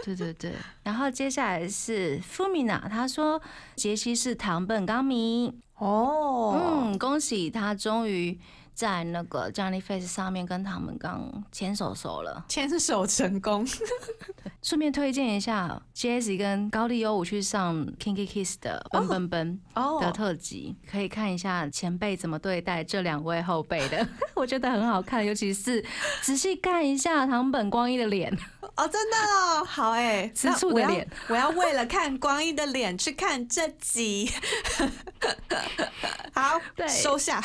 [0.04, 0.52] 对对对。
[0.82, 3.40] 然后接下来是 Fumina，他说
[3.74, 5.60] 杰西是唐本刚明。
[5.78, 6.60] 哦，
[6.92, 8.38] 嗯，恭喜他终于。
[8.74, 13.66] 在那个 Johnny Face 上面跟他们刚牵手手了，牵手成功。
[14.62, 19.60] 顺便推荐一下 Jessie 跟高丽优舞去上 Kinky Kiss 的奔奔奔
[20.00, 25.84] 的特辑，可以看一下前辈怎么对待这两位后辈的， 我觉得很好看，尤其是
[26.22, 28.32] 仔细看一下唐本光一的脸。
[28.76, 34.30] 哦，真的哦，好哎，吃醋的脸，我要为了看光一的脸去看这集。
[36.32, 37.42] 好，对，收下。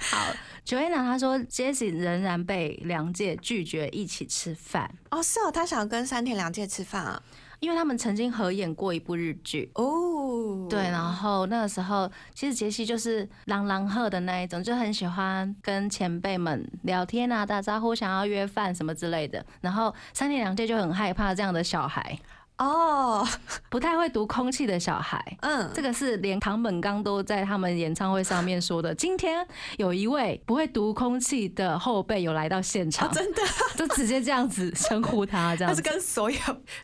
[0.00, 0.32] 好
[0.64, 4.90] ，Joanna 他说，Jessie 仍然被梁介拒绝一起吃饭。
[5.10, 7.22] 哦，是哦，他想跟三田凉介吃饭啊，
[7.60, 9.70] 因为他们曾经合演过一部日剧。
[9.74, 19.44] 哦，对，然后那个时候，其实杰西就是狼狼赫的那一种，就很喜欢跟前辈们聊天啊，打招呼，想要约饭什么之类的。
[19.60, 22.18] 然后三田良介就很害怕这样的小孩。
[22.60, 23.26] 哦，
[23.70, 28.94] 不太会读空气的小孩，嗯，这个是连唐本刚都在他们演唱会上面说的。
[28.94, 29.46] 今天
[29.78, 33.40] 有一位不会读空气的后辈有来到现场，真的，
[33.76, 35.72] 就直接这样子称呼他，这样。
[35.72, 36.38] 他是跟所有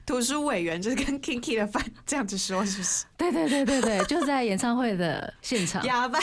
[0.07, 3.05] 图书委员，就是跟 Kiki 的饭这样子说，是不是？
[3.17, 5.83] 对对对对对， 就在演唱会的现场。
[5.85, 6.19] 哑巴。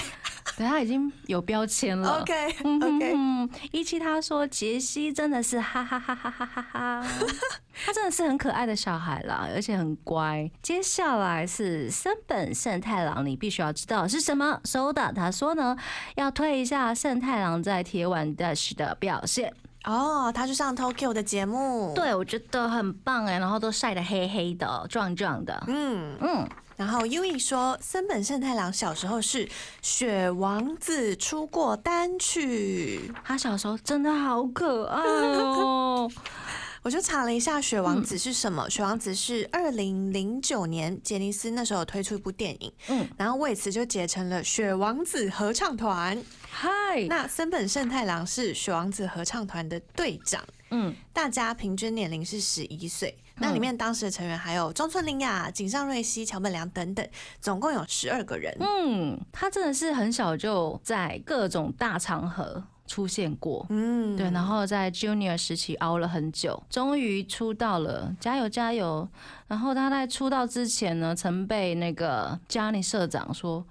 [0.56, 2.20] 对他已经有标签了。
[2.22, 3.50] OK OK。
[3.72, 7.08] 一期他说杰西真的是哈哈哈哈哈哈哈，
[7.86, 10.50] 他真的是很可爱的小孩啦，而且很乖。
[10.62, 14.60] 接下来是森本圣太郎，你必须要知道是什么。
[14.66, 15.76] 收到，他说呢
[16.16, 19.52] 要推一下圣太郎在铁腕 Dash 的表现。
[19.86, 25.64] 哦，他去上 Tokyo 的节目，对我觉得很棒哎，然后都晒得黑黑的、壮壮的。
[25.68, 26.48] 嗯嗯。
[26.76, 29.48] 然后 U E 说，森本圣太郎小时候是
[29.84, 36.10] 雪王子出过单曲，他小时候真的好可爱哦。
[36.84, 46.22] 我就查了一下雪王子是什么，雪王子是二零零九年杰尼斯那时候推出一部电影，嗯，然后为此就结成了雪王子合唱团。
[46.52, 46.70] 嗨，
[47.08, 53.18] 那森本圣太郎是雪王子合唱团的队长，嗯，大家平均年龄是十一岁。
[53.38, 57.08] 那里面当时的成员还有中村玲雅、井上瑞希、桥本良等等，
[57.40, 58.56] 总共有十二个人。
[58.60, 69.08] 嗯，他真的是很小就在各种大场合出现过，嗯，对，然后在 Junior 时期熬了很久，终于出道了，加油加油！
[69.48, 73.66] 然后他在出道之前呢，曾被那个 Johnny 社长说：“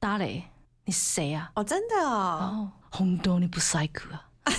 [0.00, 0.44] 达雷，
[0.86, 4.24] 你谁啊？”哦，真的哦，红豆你不帅哥啊？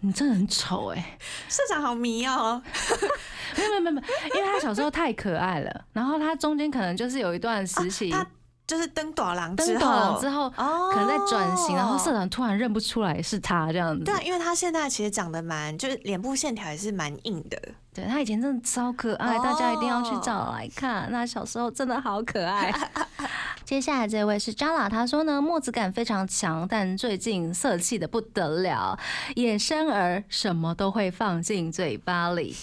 [0.00, 1.18] 你真的很丑哎！
[1.48, 2.62] 社长好迷哦，
[3.58, 8.14] 没有没有没有，因为他小时候太可爱了，然后他中间可能就是有一段时期。
[8.68, 14.04] 就是登短廊之后，之后可能在转型，然后社长突然认不出来是他这样子。
[14.04, 17.58] 对，因为他现在其实长得蛮，就是脸部线条也是蛮硬的。
[17.98, 21.10] 对他以前真的超可爱，大家一定要去找来看。
[21.10, 22.72] 那小时候真的好可爱。
[23.64, 28.98] 接下来这位是 Jala，，他说呢，墨子感非常强，但最近色气的不得了，
[29.34, 32.56] 野生儿什么都会放进嘴巴里。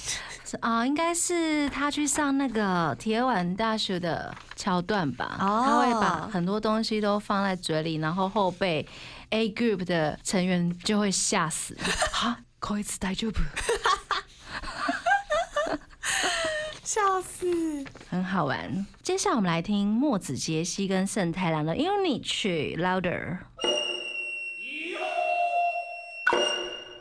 [0.62, 5.36] 啊，应该是他去上那个铁腕大学的桥段吧？
[5.38, 8.88] 他会把很多东西都放在嘴里，然后后背
[9.32, 11.76] A group 的成员就会吓死。
[12.14, 13.40] 哈，可以吃大酒不？
[16.84, 18.86] 笑死，很好玩。
[19.02, 23.38] 接下来我们来听墨子杰西跟圣太郎的《Unity Louder》。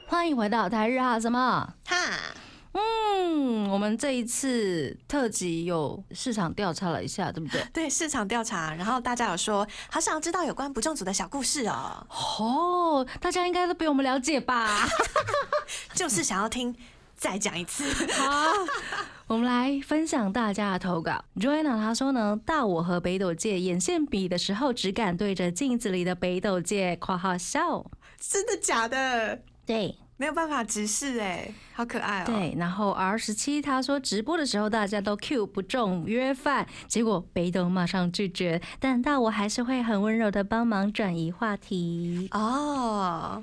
[0.06, 1.96] 欢迎回到台日哈什么哈？
[2.72, 7.62] 嗯，我们这一次特辑有市场调查了一下，对不对？
[7.72, 12.06] 对，市场调查，然后大家有说好想要知道有关不正组的小故事哦。
[12.40, 14.88] 哦，大家应该都比我们了解吧？
[15.94, 16.74] 就是想要听，
[17.24, 17.82] 再讲一次。
[18.12, 18.52] 好，
[19.28, 21.24] 我们来分享大家的投稿。
[21.36, 27.90] Joanna 她说呢，大我和北斗界眼线笔的时候，只敢对着镜子里的北斗界括号笑。
[28.20, 29.40] 真的假的？
[29.64, 29.96] 对。
[30.16, 32.24] 没有办法直视哎，好可爱哦。
[32.26, 42.28] 对，然后 R 十七他说直播的时候大家都 Q 不中约饭，结果北斗马上拒绝，但大我还是会很温柔的帮忙转移话题。
[42.30, 43.42] 哦，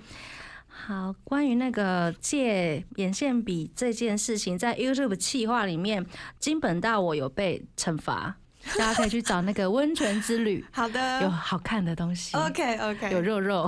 [0.91, 6.05] 好，关于那个借眼线笔这件事情，在 YouTube 企划里面，
[6.37, 8.35] 金本大我有被惩罚。
[8.77, 13.65] 大家可以去找那个温泉之旅， 好的，有好看的东西，OK OK，有肉肉，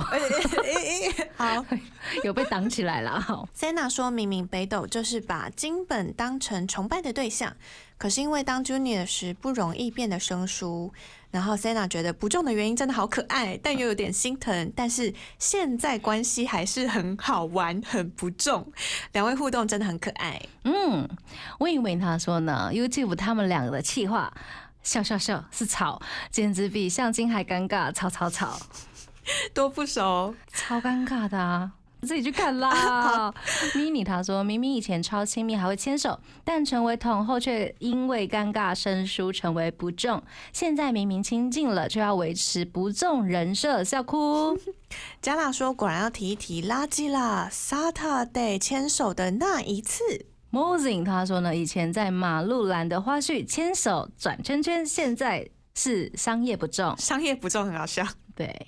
[1.36, 1.66] 好，
[2.26, 3.22] 有被挡起来了。
[3.22, 7.56] 好，Senna 说明明北斗就是把金本当成崇拜的对象，
[7.98, 10.94] 可是因为当 Junior 时不容易变得生疏，
[11.34, 18.72] 然后 Senna 觉得不中的原因真的好可爱，但又有点心疼，但是现在关系还是很好玩，很不重，
[19.14, 20.40] 两位互动真的很可爱。
[20.64, 21.10] 嗯
[21.58, 24.32] 问一问他说呢，YouTube 他们两个的气话。
[24.84, 27.90] 笑笑笑是吵，简直比相亲还尴尬。
[27.90, 28.60] 吵吵吵，
[29.56, 31.72] 多不熟，超尴尬的啊！
[32.04, 33.34] 自己去看啦。
[33.74, 40.22] mini 他说明明以前超亲密，还会牵手，但成为同后却因为尴尬生疏，成为不重。
[40.51, 44.58] 现在明明亲近了，却要维持不重人设，笑哭。
[45.22, 50.04] 加纳说果然要提一提垃圾啦，Saturday 牵手的那一次。
[50.51, 58.06] Mozing 他说呢，以前在马路兰的花絮牵手转圈圈，现在是商业不重，商业不重很好笑。
[58.36, 58.68] 对，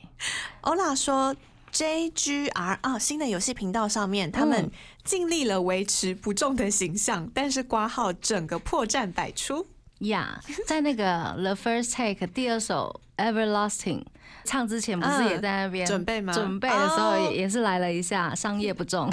[0.62, 1.36] 欧拉说
[1.76, 4.72] JGR 啊，新的游戏频道上面，他们
[5.04, 9.68] 尽力了维持不重的形象，但是挂号整个破绽百出。
[10.00, 14.06] 呀， 在那个 The First Take 第二首 Everlasting
[14.46, 16.32] 唱之前，不是也在那边准备吗？
[16.32, 19.10] 准备的时候也也是来了一下商业不重，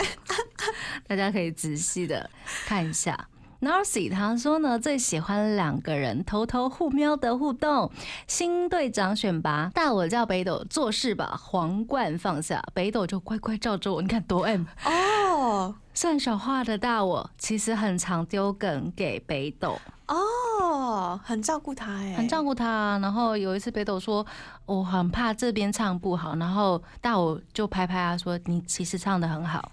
[1.08, 2.30] 大家可以仔细的
[2.66, 3.28] 看一下。
[3.62, 7.88] Narcy 他说呢，最喜欢两个人偷偷互瞄的互动。
[8.26, 14.02] 新队长选拔，大我叫北斗做事吧，皇冠放下，北斗就乖乖照着我。
[14.02, 22.98] 你看多 M 哦，算小话的大我其实很常丢梗给北斗哦，很照顾他哎，很照顾他。
[23.00, 24.26] 然后有一次北斗说，
[24.66, 29.70] 我很怕这边唱不好，然后大我就拍拍他说，你其实唱的很好。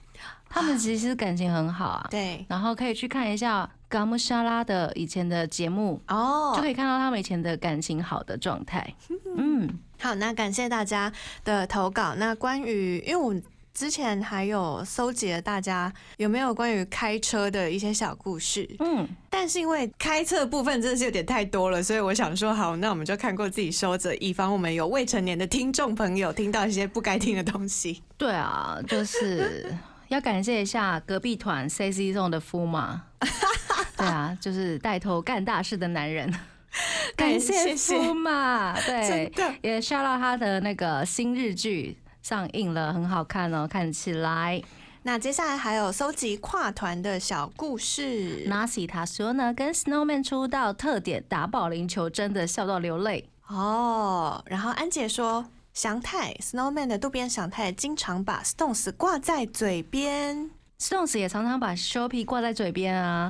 [0.52, 8.94] 他们其实感情很好啊，对，然后可以去看一下嘎木沙拉的以前的节目哦，就可以看到他们以前的感情好的状态。
[9.36, 9.68] 嗯，
[10.00, 11.12] 好，那感谢大家
[11.44, 12.14] 的投稿。
[12.16, 28.04] 那关于，因为我们之前还有搜集了大家有没有关于开车的一些小故事，嗯，但是因为开车部分真的是有点太多了，所以我想说，好，那我们就看过自己收着，以防我们有未成年的听众朋友听到一些不该听的东西。
[28.18, 29.74] 对啊，就是。
[30.10, 33.04] 要感谢一下隔壁团 C C 送的夫嘛，
[34.00, 36.34] 对啊， 就是带头干大事的男人。
[37.16, 39.32] 感谢夫嘛，对，
[39.62, 44.62] 也 shout 到他的那个新日剧上映了，很好看哦，看起来。
[45.04, 48.48] 那接下来还有搜集跨团的小故事。
[48.48, 53.28] Nasi 他说呢，跟 Snowman 出道特点打保龄球，真的笑到流泪。
[53.48, 55.46] 哦，然后安姐说。
[55.72, 60.50] 祥太 Snowman 的渡边祥太经常把 Stones 挂在嘴边
[60.80, 63.30] ，Stones 也常常把 Shopee 挂在嘴边啊，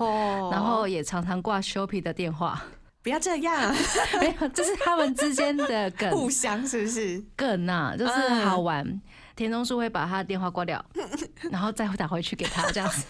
[0.52, 2.62] 然后也常常挂 Shopee 的电话。
[3.02, 3.74] 不要这样，
[4.20, 7.24] 没有，这是他们之间的梗，互相是不是？
[7.36, 9.02] 梗呐，就是好玩。
[9.36, 10.84] 田中树会把他的电话挂掉，
[11.50, 13.06] 然后再打回去给他，这样子。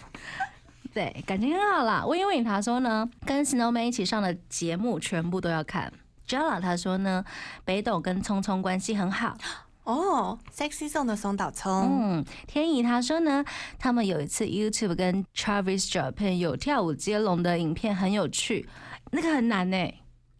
[0.94, 2.04] 对，感情很好啦。
[2.06, 5.92] 温温他说呢，跟 Snowman 一起上的节目全部都要看。
[6.28, 7.24] Jella 他说呢，
[7.64, 9.36] 北斗跟聪聪关系很好
[9.84, 11.72] 哦，Sexy 送的松岛聪。
[11.72, 13.44] 嗯，天怡他说呢，
[13.78, 18.68] 他们有一次 YouTube 跟 Travis Japan 有跳舞接龙的影片，很有趣，
[19.10, 19.94] 那个很难呢。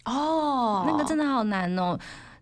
[0.05, 1.99] 哦，那个真的好难哦，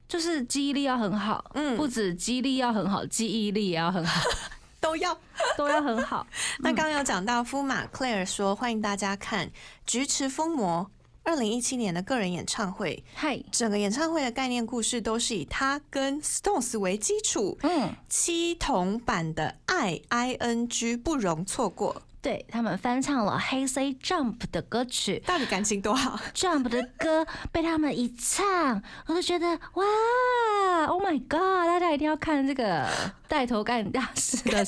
[0.09, 4.21] 就是记忆力要很好，嗯，不止记忆力要很好，记忆力也要很好，
[4.81, 5.17] 都要
[5.57, 6.27] 都要很好。
[6.61, 9.47] 那刚刚有讲到夫马 Claire 说，欢迎大家看
[9.87, 10.91] 《菊池风魔》。
[11.29, 22.01] 二零一七年的个人演唱会，嗨，整个演唱会的概念故事都是以他跟 Stones 为基础，嗯，七童版的爱 I N G 不容错过。
[22.23, 31.67] 对他们翻唱了黑 C Jump 的歌曲，到底感情多好？Jump 的歌被他们一唱，我就觉得哇，Oh my God！
[31.67, 32.89] 大家一定要看这个
[33.29, 34.65] 带头干大事的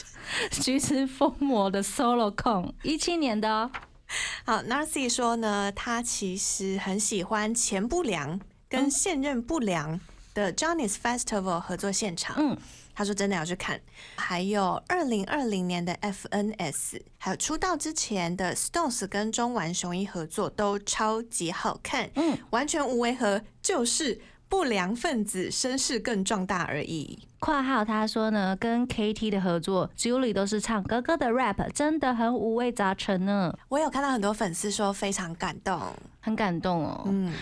[0.62, 3.70] 橘子疯魔的 Solo 控，一七年的。
[4.44, 10.00] 好，Narcy 说呢，他其实很喜欢前不良跟现任不良
[10.34, 12.36] 的 Johnny's Festival 合作现场。
[12.38, 12.56] 嗯，
[12.94, 13.80] 他说真的要去看。
[14.16, 22.10] 还有二零二零年的 FNS，还有出道之前的 Stones 跟中丸雄一合作都超级好看。
[22.14, 24.20] 嗯，完全无违和，就是。
[24.48, 27.18] 不良分子声势更壮大而已。
[27.38, 33.56] 括号他说呢，跟 KT 的合作，Julie 都是唱哥哥的 rap，真的很五味杂陈呢。
[33.68, 35.80] 我有看到很多粉丝说非常感动，
[36.20, 37.04] 很感动哦。
[37.06, 37.32] 嗯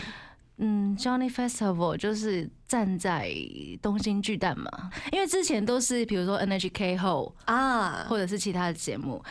[0.58, 3.30] 嗯，Johnny Festival 就是站在
[3.80, 4.70] 东京巨蛋嘛，
[5.12, 9.22] 因为之前都是比如说 NHK 后啊，或者是其他的节目，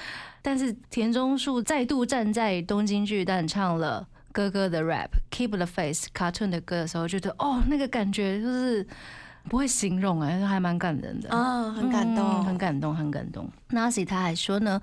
[0.41, 4.07] 但是田中树再度站在东京巨蛋唱了。
[4.36, 8.86] 哥哥的 rap，Keep the Face，Cartoon 的歌的时候，觉得哦，那个感觉就是
[9.47, 13.49] 不会形容哎，还蛮感人的啊，很感动，很感动，很感动。
[13.76, 14.82] Nasi 他还说呢，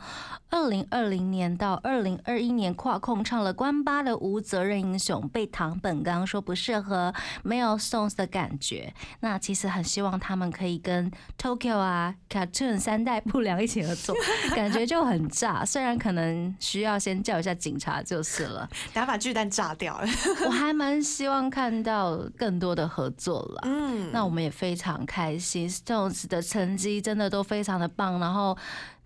[0.50, 8.92] 二零二零年到二零二一年跨控唱了关八的无责任英雄，被唐本刚说不适合，没有 songs 的感觉。
[9.20, 14.14] 那其实很希望他们可以跟 Tokyo 啊 Cartoon 三代不良一起合作，
[14.54, 15.64] 感觉就很炸。
[15.64, 20.06] 虽然可能需要先叫一下警察就是了，等下把巨蛋炸掉了。
[20.44, 23.60] 我还蛮希望看到更多的合作了。
[23.64, 28.54] 嗯，那我们也非常开心，Stones 的成绩真的都非常的棒，然后。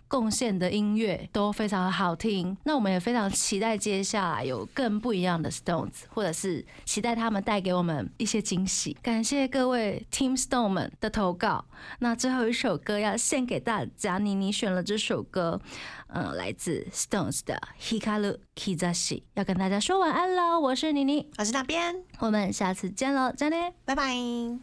[0.08, 8.96] 贡献的音乐都非常好听，那我们也非常期待接下来有更不一样的 Stones，或者是期待他们带给我们一些惊喜。
[9.02, 11.64] 感谢各位 Team Stone 们的投稿。
[11.98, 15.60] 那最后一首歌要献给大家，妮妮选了这首歌，
[16.08, 20.60] 嗯，来自 Stones 的 Hikaru Kizashi，要跟大家说晚安喽。
[20.60, 24.58] 我是妮妮，我是那边，我们下次见喽，再见，拜拜。